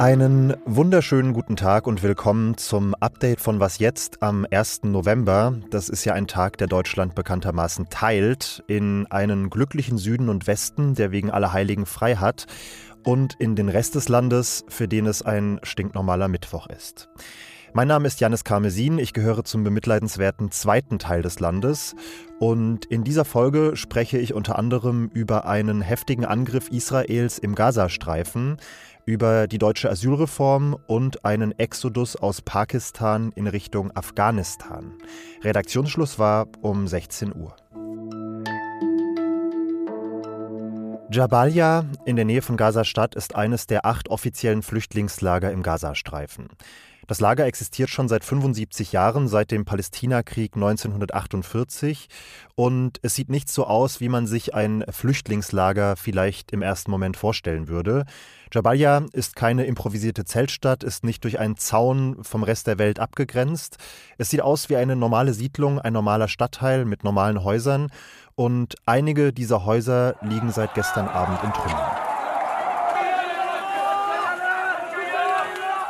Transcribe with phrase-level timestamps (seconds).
[0.00, 4.84] Einen wunderschönen guten Tag und willkommen zum Update von Was jetzt am 1.
[4.84, 5.60] November.
[5.68, 10.94] Das ist ja ein Tag, der Deutschland bekanntermaßen teilt in einen glücklichen Süden und Westen,
[10.94, 12.46] der wegen Allerheiligen frei hat,
[13.04, 17.10] und in den Rest des Landes, für den es ein stinknormaler Mittwoch ist.
[17.72, 21.94] Mein Name ist Janis Karmesin, ich gehöre zum bemitleidenswerten zweiten Teil des Landes
[22.40, 28.56] und in dieser Folge spreche ich unter anderem über einen heftigen Angriff Israels im Gazastreifen,
[29.06, 34.94] über die deutsche Asylreform und einen Exodus aus Pakistan in Richtung Afghanistan.
[35.44, 37.54] Redaktionsschluss war um 16 Uhr.
[41.12, 46.48] Jabalia in der Nähe von Gaza-Stadt ist eines der acht offiziellen Flüchtlingslager im Gazastreifen.
[47.06, 52.08] Das Lager existiert schon seit 75 Jahren, seit dem Palästinakrieg 1948.
[52.54, 57.16] Und es sieht nicht so aus, wie man sich ein Flüchtlingslager vielleicht im ersten Moment
[57.16, 58.04] vorstellen würde.
[58.52, 63.78] Jabalia ist keine improvisierte Zeltstadt, ist nicht durch einen Zaun vom Rest der Welt abgegrenzt.
[64.18, 67.90] Es sieht aus wie eine normale Siedlung, ein normaler Stadtteil mit normalen Häusern.
[68.34, 71.89] Und einige dieser Häuser liegen seit gestern Abend in Trümmern.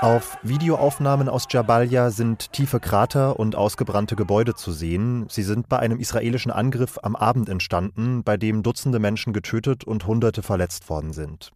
[0.00, 5.26] Auf Videoaufnahmen aus Jabalia sind tiefe Krater und ausgebrannte Gebäude zu sehen.
[5.28, 10.06] Sie sind bei einem israelischen Angriff am Abend entstanden, bei dem Dutzende Menschen getötet und
[10.06, 11.50] Hunderte verletzt worden sind.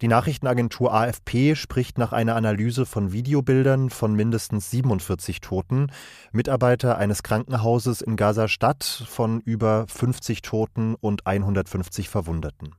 [0.00, 5.88] Die Nachrichtenagentur AFP spricht nach einer Analyse von Videobildern von mindestens 47 Toten,
[6.30, 12.76] Mitarbeiter eines Krankenhauses in Gaza-Stadt von über 50 Toten und 150 Verwundeten.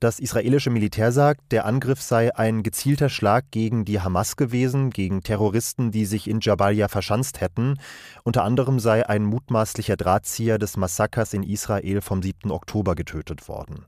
[0.00, 5.24] Das israelische Militär sagt, der Angriff sei ein gezielter Schlag gegen die Hamas gewesen, gegen
[5.24, 7.80] Terroristen, die sich in Jabalia verschanzt hätten.
[8.22, 12.52] Unter anderem sei ein mutmaßlicher Drahtzieher des Massakers in Israel vom 7.
[12.52, 13.84] Oktober getötet worden.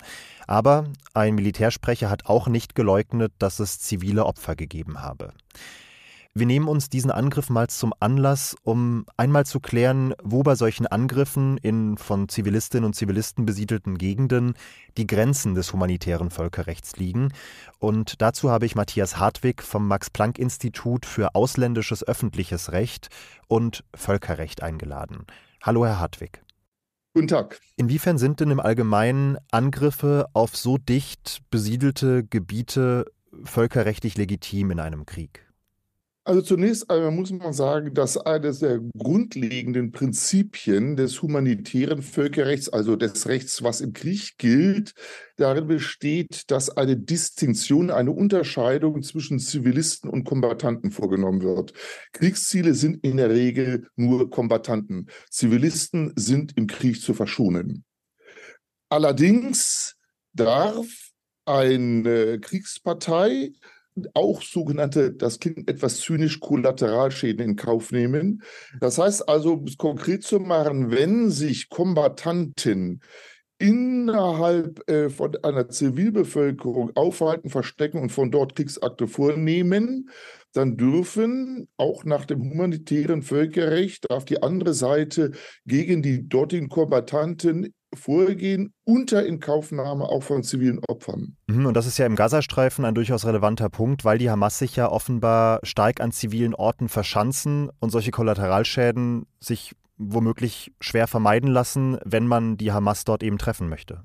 [0.48, 5.32] Aber ein Militärsprecher hat auch nicht geleugnet, dass es zivile Opfer gegeben habe.
[6.32, 10.86] Wir nehmen uns diesen Angriff mal zum Anlass, um einmal zu klären, wo bei solchen
[10.86, 14.54] Angriffen in von Zivilistinnen und Zivilisten besiedelten Gegenden
[14.96, 17.32] die Grenzen des humanitären Völkerrechts liegen.
[17.80, 23.08] Und dazu habe ich Matthias Hartwig vom Max-Planck-Institut für ausländisches öffentliches Recht
[23.48, 25.26] und Völkerrecht eingeladen.
[25.64, 26.44] Hallo, Herr Hartwig.
[27.12, 27.60] Guten Tag.
[27.74, 33.06] Inwiefern sind denn im Allgemeinen Angriffe auf so dicht besiedelte Gebiete
[33.42, 35.49] völkerrechtlich legitim in einem Krieg?
[36.22, 42.94] Also zunächst einmal muss man sagen, dass eines der grundlegenden Prinzipien des humanitären Völkerrechts, also
[42.94, 44.92] des Rechts, was im Krieg gilt,
[45.36, 51.72] darin besteht, dass eine Distinktion, eine Unterscheidung zwischen Zivilisten und Kombattanten vorgenommen wird.
[52.12, 55.06] Kriegsziele sind in der Regel nur Kombattanten.
[55.30, 57.84] Zivilisten sind im Krieg zu verschonen.
[58.90, 59.96] Allerdings
[60.34, 60.86] darf
[61.46, 63.52] eine Kriegspartei
[64.14, 68.42] auch sogenannte, das klingt etwas zynisch, Kollateralschäden in Kauf nehmen.
[68.80, 73.00] Das heißt also, um es konkret zu machen, wenn sich Kombattanten
[73.60, 80.10] innerhalb äh, von einer Zivilbevölkerung aufhalten, verstecken und von dort Kriegsakte vornehmen,
[80.52, 85.32] dann dürfen auch nach dem humanitären Völkerrecht, darf die andere Seite
[85.66, 91.36] gegen die dortigen Kombattanten vorgehen unter Inkaufnahme auch von zivilen Opfern.
[91.46, 94.76] Mhm, und das ist ja im Gazastreifen ein durchaus relevanter Punkt, weil die Hamas sich
[94.76, 101.98] ja offenbar stark an zivilen Orten verschanzen und solche Kollateralschäden sich womöglich schwer vermeiden lassen,
[102.04, 104.02] wenn man die Hamas dort eben treffen möchte.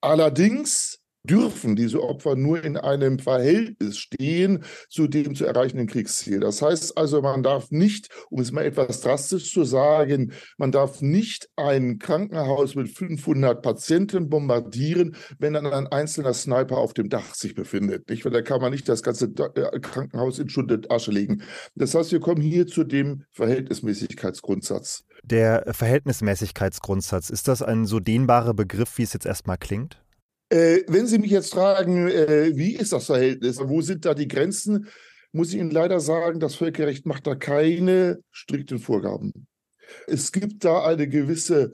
[0.00, 6.40] Allerdings dürfen diese Opfer nur in einem Verhältnis stehen zu dem zu erreichenden Kriegsziel.
[6.40, 11.00] Das heißt also, man darf nicht, um es mal etwas drastisch zu sagen, man darf
[11.00, 17.34] nicht ein Krankenhaus mit 500 Patienten bombardieren, wenn dann ein einzelner Sniper auf dem Dach
[17.34, 18.08] sich befindet.
[18.10, 18.24] Nicht?
[18.24, 21.42] Weil da kann man nicht das ganze äh, Krankenhaus in Schutt und Asche legen.
[21.74, 25.04] Das heißt, wir kommen hier zu dem Verhältnismäßigkeitsgrundsatz.
[25.22, 30.03] Der Verhältnismäßigkeitsgrundsatz, ist das ein so dehnbarer Begriff, wie es jetzt erstmal klingt?
[30.50, 34.28] Äh, wenn Sie mich jetzt fragen, äh, wie ist das Verhältnis, wo sind da die
[34.28, 34.88] Grenzen,
[35.32, 39.46] muss ich Ihnen leider sagen, das Völkerrecht macht da keine strikten Vorgaben.
[40.06, 41.72] Es gibt da eine gewisse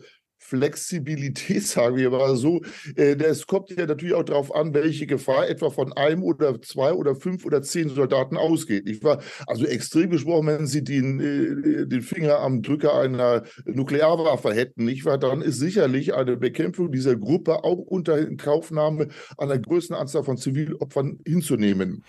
[0.50, 2.60] Flexibilität, sagen wir mal so.
[2.96, 6.92] Es äh, kommt ja natürlich auch darauf an, welche Gefahr etwa von einem oder zwei
[6.92, 8.88] oder fünf oder zehn Soldaten ausgeht.
[8.88, 14.52] Ich war also extrem gesprochen, wenn Sie den, äh, den Finger am Drücker einer Nuklearwaffe
[14.52, 15.18] hätten, nicht wahr?
[15.18, 19.08] Dann ist sicherlich eine Bekämpfung dieser Gruppe auch unter Inkaufnahme
[19.38, 22.04] einer größeren Anzahl von Zivilopfern hinzunehmen.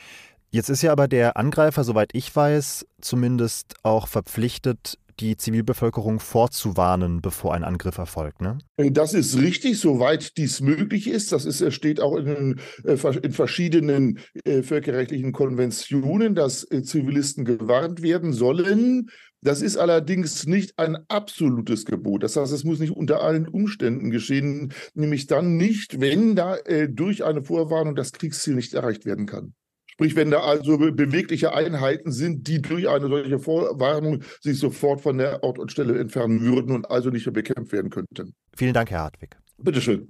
[0.54, 7.22] Jetzt ist ja aber der Angreifer, soweit ich weiß, zumindest auch verpflichtet, die Zivilbevölkerung vorzuwarnen,
[7.22, 8.42] bevor ein Angriff erfolgt.
[8.42, 8.58] Ne?
[8.78, 11.32] Das ist richtig, soweit dies möglich ist.
[11.32, 18.02] Das ist, steht auch in, äh, in verschiedenen äh, völkerrechtlichen Konventionen, dass äh, Zivilisten gewarnt
[18.02, 19.10] werden sollen.
[19.44, 22.24] Das ist allerdings nicht ein absolutes Gebot.
[22.24, 26.90] Das heißt, es muss nicht unter allen Umständen geschehen, nämlich dann nicht, wenn da äh,
[26.90, 29.54] durch eine Vorwarnung das Kriegsziel nicht erreicht werden kann.
[30.02, 35.20] Sprich, wenn da also bewegliche Einheiten sind, die durch eine solche Vorwarnung sich sofort von
[35.20, 38.34] der Ort und Stelle entfernen würden und also nicht mehr bekämpft werden könnten.
[38.58, 39.38] Vielen Dank, Herr Hartwig.
[39.60, 40.10] Bitteschön.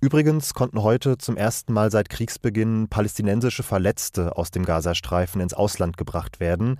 [0.00, 5.96] Übrigens konnten heute zum ersten Mal seit Kriegsbeginn palästinensische Verletzte aus dem Gazastreifen ins Ausland
[5.96, 6.78] gebracht werden.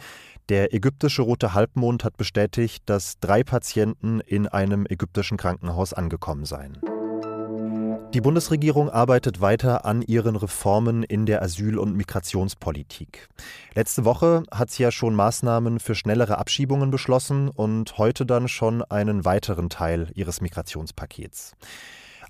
[0.48, 6.78] Der ägyptische Rote Halbmond hat bestätigt, dass drei Patienten in einem ägyptischen Krankenhaus angekommen seien.
[8.14, 13.28] Die Bundesregierung arbeitet weiter an ihren Reformen in der Asyl- und Migrationspolitik.
[13.74, 18.82] Letzte Woche hat sie ja schon Maßnahmen für schnellere Abschiebungen beschlossen und heute dann schon
[18.82, 21.56] einen weiteren Teil ihres Migrationspakets.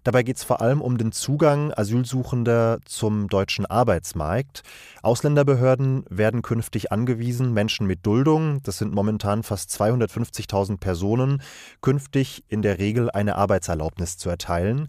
[0.07, 4.63] Dabei geht es vor allem um den Zugang Asylsuchender zum deutschen Arbeitsmarkt.
[5.03, 11.43] Ausländerbehörden werden künftig angewiesen, Menschen mit Duldung, das sind momentan fast 250.000 Personen,
[11.81, 14.87] künftig in der Regel eine Arbeitserlaubnis zu erteilen.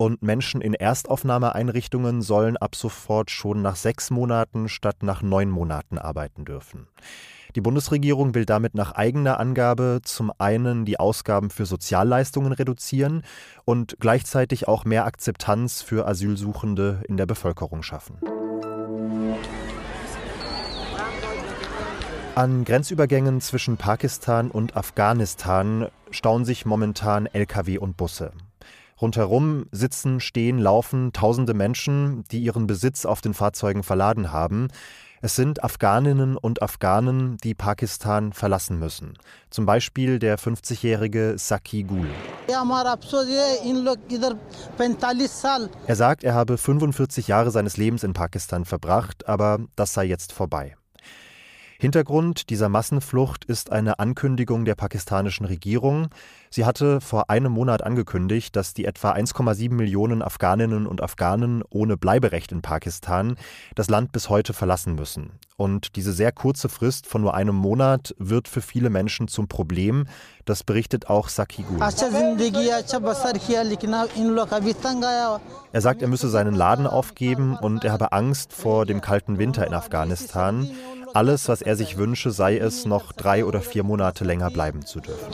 [0.00, 5.98] Und Menschen in Erstaufnahmeeinrichtungen sollen ab sofort schon nach sechs Monaten statt nach neun Monaten
[5.98, 6.86] arbeiten dürfen.
[7.56, 13.22] Die Bundesregierung will damit nach eigener Angabe zum einen die Ausgaben für Sozialleistungen reduzieren
[13.64, 18.18] und gleichzeitig auch mehr Akzeptanz für Asylsuchende in der Bevölkerung schaffen.
[22.36, 28.30] An Grenzübergängen zwischen Pakistan und Afghanistan stauen sich momentan Lkw und Busse.
[29.00, 34.68] Rundherum sitzen, stehen, laufen tausende Menschen, die ihren Besitz auf den Fahrzeugen verladen haben.
[35.20, 39.18] Es sind Afghaninnen und Afghanen, die Pakistan verlassen müssen.
[39.50, 42.06] Zum Beispiel der 50-jährige Saki Gul.
[45.86, 50.32] Er sagt, er habe 45 Jahre seines Lebens in Pakistan verbracht, aber das sei jetzt
[50.32, 50.77] vorbei.
[51.80, 56.08] Hintergrund dieser Massenflucht ist eine Ankündigung der pakistanischen Regierung.
[56.50, 61.96] Sie hatte vor einem Monat angekündigt, dass die etwa 1,7 Millionen Afghaninnen und Afghanen ohne
[61.96, 63.36] Bleiberecht in Pakistan
[63.76, 65.30] das Land bis heute verlassen müssen.
[65.56, 70.06] Und diese sehr kurze Frist von nur einem Monat wird für viele Menschen zum Problem.
[70.46, 71.78] Das berichtet auch Saki Gul.
[75.72, 79.64] Er sagt, er müsse seinen Laden aufgeben und er habe Angst vor dem kalten Winter
[79.64, 80.68] in Afghanistan.
[81.18, 85.00] Alles, was er sich wünsche, sei es, noch drei oder vier Monate länger bleiben zu
[85.00, 85.32] dürfen.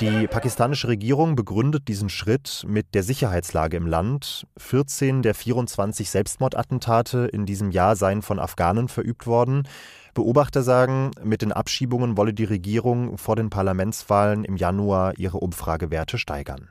[0.00, 4.46] Die pakistanische Regierung begründet diesen Schritt mit der Sicherheitslage im Land.
[4.56, 9.66] 14 der 24 Selbstmordattentate in diesem Jahr seien von Afghanen verübt worden.
[10.14, 16.16] Beobachter sagen, mit den Abschiebungen wolle die Regierung vor den Parlamentswahlen im Januar ihre Umfragewerte
[16.16, 16.68] steigern.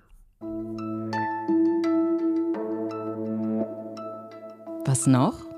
[4.86, 5.53] Was noch?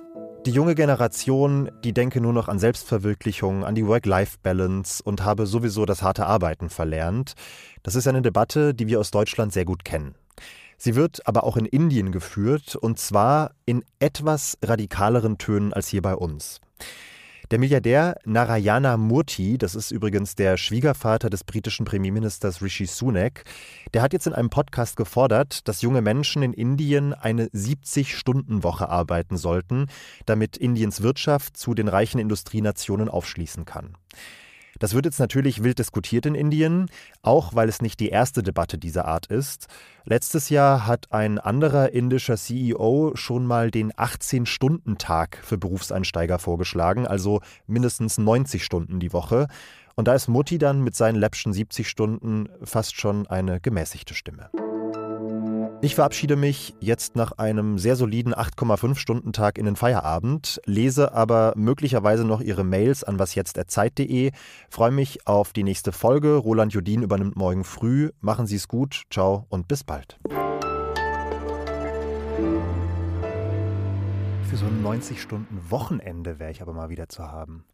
[0.46, 5.86] Die junge Generation, die denke nur noch an Selbstverwirklichung, an die Work-Life-Balance und habe sowieso
[5.86, 7.34] das harte Arbeiten verlernt.
[7.82, 10.14] Das ist eine Debatte, die wir aus Deutschland sehr gut kennen.
[10.78, 16.04] Sie wird aber auch in Indien geführt und zwar in etwas radikaleren Tönen als hier
[16.04, 16.62] bei uns.
[17.52, 23.44] Der Milliardär Narayana Murthy, das ist übrigens der Schwiegervater des britischen Premierministers Rishi Sunak,
[23.94, 29.38] der hat jetzt in einem Podcast gefordert, dass junge Menschen in Indien eine 70-Stunden-Woche arbeiten
[29.38, 29.86] sollten,
[30.26, 33.96] damit Indiens Wirtschaft zu den reichen Industrienationen aufschließen kann.
[34.80, 36.88] Das wird jetzt natürlich wild diskutiert in Indien,
[37.22, 39.68] auch weil es nicht die erste Debatte dieser Art ist.
[40.04, 47.42] Letztes Jahr hat ein anderer indischer CEO schon mal den 18-Stunden-Tag für Berufseinsteiger vorgeschlagen, also
[47.68, 49.48] mindestens 90 Stunden die Woche.
[49.96, 54.50] Und da ist Mutti dann mit seinen läppschen 70 Stunden fast schon eine gemäßigte Stimme.
[55.82, 61.14] Ich verabschiede mich jetzt nach einem sehr soliden 8,5 Stunden Tag in den Feierabend, lese
[61.14, 64.32] aber möglicherweise noch Ihre Mails an wasjetzt.zeit.de,
[64.70, 66.38] freue mich auf die nächste Folge.
[66.38, 68.12] Roland Jodin übernimmt morgen früh.
[68.22, 70.18] Machen Sie es gut, ciao und bis bald.
[74.50, 77.66] Für so ein 90 Stunden Wochenende wäre ich aber mal wieder zu haben.